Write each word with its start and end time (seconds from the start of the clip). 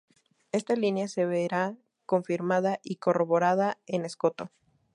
Esta 0.51 0.75
línea 0.75 1.07
se 1.07 1.27
verá 1.27 1.77
confirmada 2.07 2.79
y 2.81 2.95
corroborada 2.95 3.77
en 3.85 4.03
Escoto. 4.03 4.49